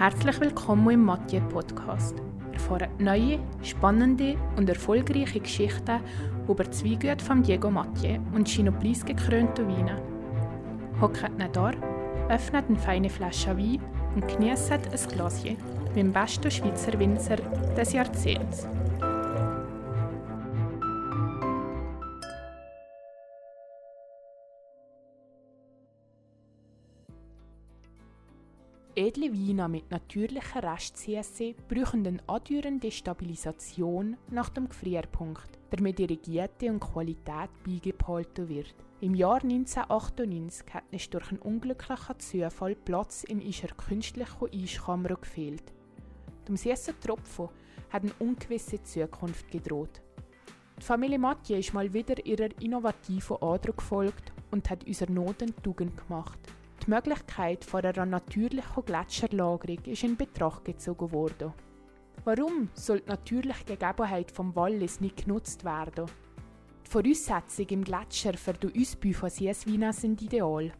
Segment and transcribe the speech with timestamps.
[0.00, 2.14] Herzlich willkommen im Mathieu Podcast.
[2.54, 6.00] Erfahren neue, spannende und erfolgreiche Geschichten
[6.48, 10.00] über die Weingüte von Diego Mathieu und seine preisgekrönten Weine.
[11.02, 11.72] Hockt nicht da,
[12.30, 13.82] öffnet eine feine Flasche Wein
[14.14, 15.56] und genießt ein Glasje
[15.88, 17.36] mit dem besten Schweizer Winzer
[17.76, 18.66] des Jahrzehnts.
[28.96, 36.68] Edle Weine mit natürlicher Rest-CSC brauchen eine andauernde Stabilisation nach dem Gefrierpunkt, damit ihre Giete
[36.70, 38.74] und Qualität beibehalten wird.
[39.00, 45.72] Im Jahr 1998 hat es durch einen unglücklichen Zufall Platz in ihrer künstlichen Eischkammer gefehlt.
[46.48, 47.48] Dem süßen Tropfen
[47.90, 50.02] hat eine ungewisse Zukunft gedroht.
[50.80, 55.96] Die Familie Mathieu ist mal wieder ihrer innovativen Andruck gefolgt und hat unsere Noten Tugend
[55.96, 56.40] gemacht.
[56.86, 61.52] Die Möglichkeit von einer natürlichen Gletscherlagerung ist in Betracht gezogen worden.
[62.24, 66.06] Warum soll die natürliche Gegebenheit vom Wallis nicht genutzt werden?
[66.86, 70.72] Die Voraussetzungen im Gletscher für den Ausbau von Süßweinen sind ideal.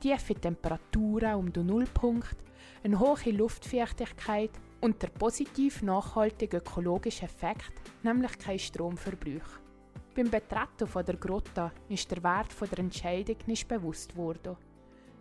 [0.00, 2.36] Tiefe Temperaturen um den Nullpunkt,
[2.82, 9.60] eine hohe Luftfeuchtigkeit und der positiv nachhaltige ökologische Effekt, nämlich kein Stromverbrauch.
[10.16, 14.56] Beim Betreten der Grotta ist der Wert der Entscheidung nicht bewusst worden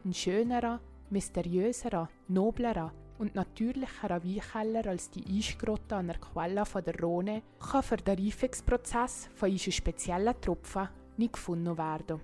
[0.05, 6.99] ein schönerer, mysteriöserer, noblerer und natürlicherer Weinkeller als die Eisgrotte an der Quelle von der
[6.99, 12.21] Rhone kann für den Reifungsprozess von unseren speziellen Tropfen nicht gefunden werden.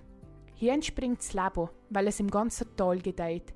[0.54, 3.52] Hier entspringt das Leben, weil es im ganzen Tal gedeiht.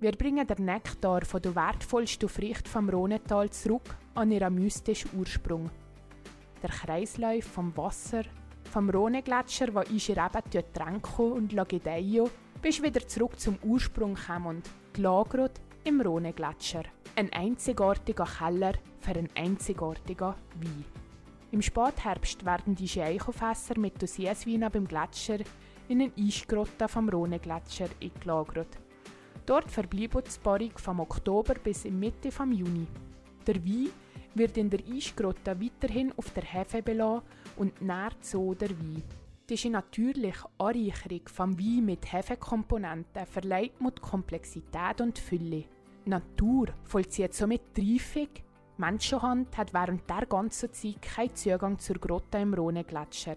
[0.00, 5.70] Wir bringen den Nektar von der wertvollsten Frucht vom Rhonetal zurück an ihren mystischen Ursprung.
[6.62, 8.22] Der Kreislauf vom Wasser,
[8.70, 15.60] vom Rhonegletscher, wo unsere Reben tränken und gedeihen, bist wieder zurück zum Ursprung gekommen gelagert
[15.84, 16.82] im Rhone-Gletscher.
[17.14, 20.84] Ein einzigartiger Keller für einen einzigartigen Wein.
[21.52, 25.38] Im Spätherbst werden die Scheichelfässer mit Dossiersweinen beim Gletscher
[25.88, 28.76] in eine Eisgrotte vom Rhone-Gletscher eingelagert.
[29.46, 32.86] Dort verbleibt die Sparung vom Oktober bis in Mitte vom Juni.
[33.46, 33.90] Der Wein
[34.34, 37.22] wird in der Eisgrotte weiterhin auf der Hefe belassen
[37.56, 39.04] und nährt so der Wein.
[39.48, 45.64] Diese natürliche Anreicherung vom Wein mit Hefekomponenten verleiht mir die Komplexität und die Fülle.
[46.04, 48.28] Die Natur vollzieht somit die Reifung.
[48.34, 48.42] Die
[48.76, 53.36] Menschenhand hat während der ganzen Zeit keinen Zugang zur Grotte im Rhone-Gletscher.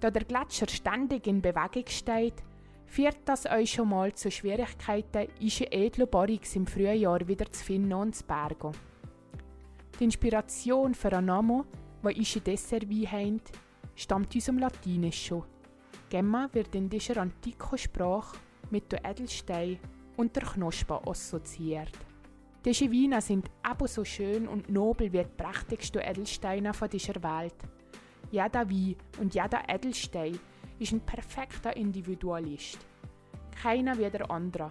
[0.00, 2.44] Da der Gletscher ständig in Bewegung steht,
[2.84, 6.06] führt das euch schon mal zu Schwierigkeiten, ische edle
[6.54, 8.72] im Frühjahr wieder zu finden und zu bergen.
[9.98, 11.64] Die Inspiration für Name,
[12.02, 13.40] wo ische Dessertwein haben,
[13.96, 15.42] stammt aus dem Latinischen.
[16.08, 18.36] Gemma wird in dieser antiken Sprache
[18.70, 19.78] mit dem Edelstein
[20.16, 21.92] und der Knospe assoziiert.
[22.64, 27.54] Diese Weine sind ebenso schön und nobel wie die prächtigsten Edelsteine von dieser Welt.
[28.30, 30.38] Jeder Wein und jeder Edelstein
[30.78, 32.78] ist ein perfekter Individualist.
[33.62, 34.70] Keiner wie der andere.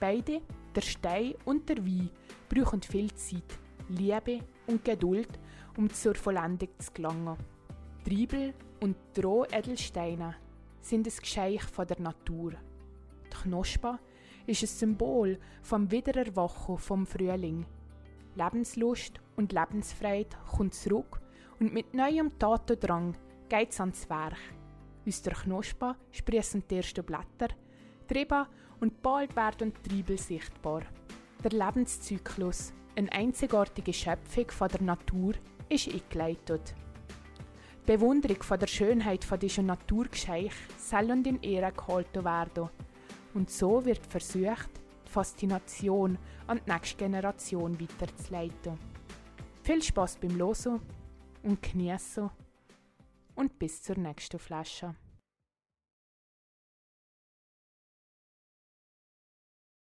[0.00, 0.40] Beide,
[0.74, 2.10] der Stein und der Wein,
[2.48, 3.58] brauchen viel Zeit,
[3.88, 5.38] Liebe und Geduld,
[5.76, 7.36] um zur Vollendung zu gelangen.
[8.04, 10.34] Triebel und Droh-Edelsteine
[10.80, 12.54] sind ein Geschenk von der Natur.
[13.32, 13.98] Die Knospe
[14.44, 17.64] ist ein Symbol vom Wiedererwachen vom Frühling.
[18.34, 21.20] Lebenslust und Lebensfreude kommt zurück
[21.60, 23.16] und mit neuem Tatendrang
[23.48, 24.38] geht's ans Werk.
[25.06, 27.54] Aus der Knospe sprießen die ersten Blätter,
[28.08, 28.48] Triebe
[28.80, 30.82] und bald werden Triebel sichtbar.
[31.44, 35.34] Der Lebenszyklus, eine einzigartige Schöpfung von der Natur,
[35.68, 36.74] ist eingeleitet.
[37.82, 42.70] Die Bewunderung von der Schönheit von dieser Naturgeschenk soll und in Ehre gehalten werden.
[43.34, 44.70] Und so wird versucht,
[45.04, 46.16] die Faszination
[46.46, 48.78] an die nächste Generation weiterzuleiten.
[49.64, 50.80] Viel Spaß beim Losen
[51.42, 52.30] und Genießen
[53.34, 54.94] und bis zur nächsten Flasche.